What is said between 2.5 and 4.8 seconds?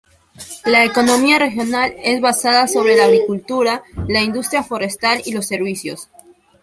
sobre la agricultura, la industria